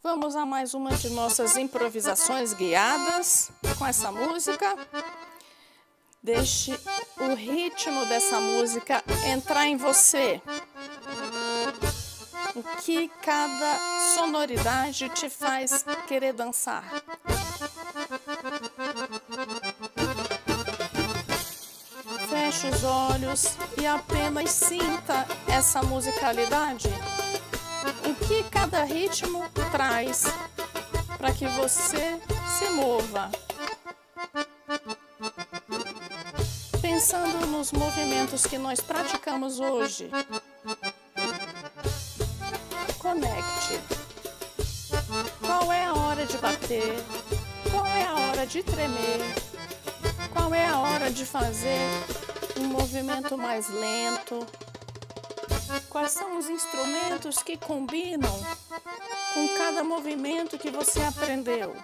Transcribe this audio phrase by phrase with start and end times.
[0.00, 4.76] Vamos a mais uma de nossas improvisações guiadas com essa música.
[6.22, 6.72] Deixe
[7.16, 10.40] o ritmo dessa música entrar em você.
[12.54, 13.76] O que cada
[14.14, 16.84] sonoridade te faz querer dançar.
[22.30, 26.88] Feche os olhos e apenas sinta essa musicalidade
[28.04, 30.24] o que cada ritmo traz
[31.16, 32.20] para que você
[32.58, 33.30] se mova.
[36.80, 40.10] Pensando nos movimentos que nós praticamos hoje,
[42.98, 43.80] conecte.
[45.40, 47.04] Qual é a hora de bater?
[47.70, 49.20] Qual é a hora de tremer?
[50.32, 51.88] Qual é a hora de fazer
[52.58, 54.46] um movimento mais lento?
[55.90, 58.40] Quais são os instrumentos que combinam
[59.34, 61.76] com cada movimento que você aprendeu?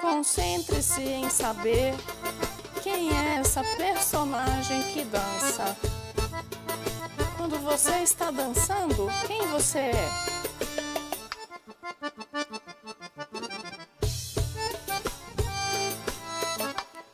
[0.00, 1.94] Concentre-se em saber
[2.98, 5.76] quem é essa personagem que dança.
[7.36, 10.08] Quando você está dançando, quem você é?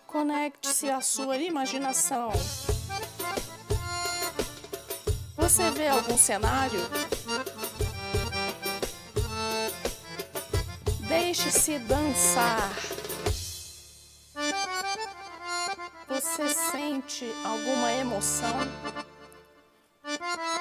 [0.06, 2.32] Conecte-se à sua imaginação.
[5.36, 6.80] Você vê algum cenário?
[11.06, 12.72] Deixe-se dançar.
[16.14, 18.56] Você sente alguma emoção?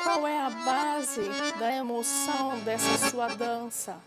[0.04, 1.22] Qual é a base
[1.60, 4.02] da emoção dessa sua dança?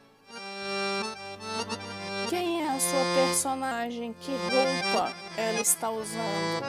[2.29, 4.13] Quem é a sua personagem?
[4.15, 6.65] Que roupa ela está usando?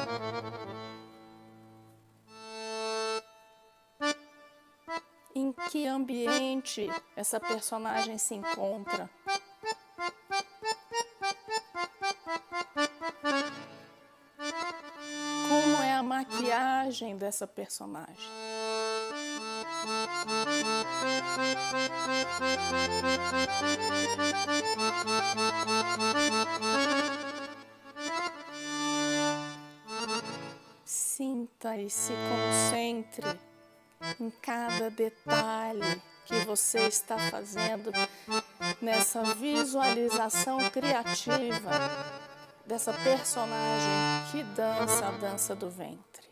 [5.34, 9.10] Em que ambiente essa personagem se encontra?
[16.18, 18.16] Maquiagem dessa personagem?
[30.84, 33.40] Sinta e se concentre
[34.20, 37.92] em cada detalhe que você está fazendo
[38.82, 41.70] nessa visualização criativa
[42.68, 43.90] dessa personagem
[44.32, 46.28] que dança a dança do ventre.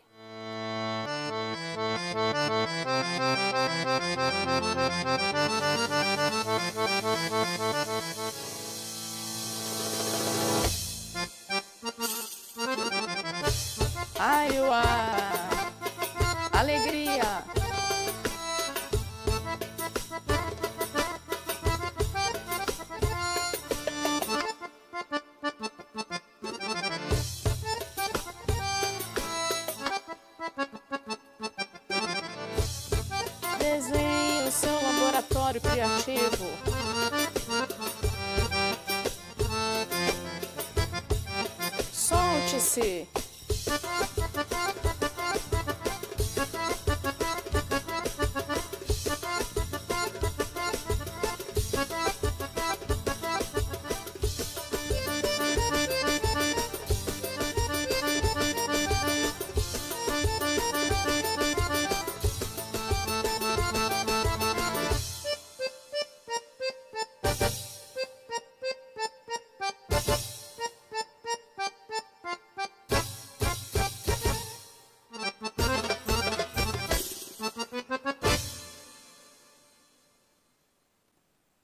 [14.18, 14.56] Ai!
[14.58, 15.15] Alegria!
[33.76, 36.46] Desenhe o seu laboratório criativo.
[41.92, 43.06] Solte-se.